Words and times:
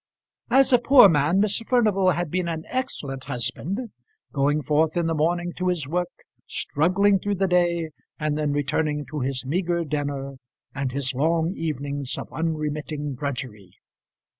As 0.49 0.73
a 0.73 0.79
poor 0.79 1.07
man 1.07 1.39
Mr. 1.39 1.63
Furnival 1.67 2.09
had 2.09 2.31
been 2.31 2.47
an 2.47 2.63
excellent 2.69 3.25
husband, 3.25 3.91
going 4.33 4.63
forth 4.63 4.97
in 4.97 5.05
the 5.05 5.13
morning 5.13 5.53
to 5.57 5.67
his 5.67 5.87
work, 5.87 6.09
struggling 6.47 7.19
through 7.19 7.35
the 7.35 7.47
day, 7.47 7.91
and 8.19 8.35
then 8.35 8.51
returning 8.51 9.05
to 9.11 9.19
his 9.19 9.45
meagre 9.45 9.85
dinner 9.85 10.37
and 10.73 10.91
his 10.91 11.13
long 11.13 11.53
evenings 11.55 12.17
of 12.17 12.33
unremitting 12.33 13.13
drudgery. 13.13 13.73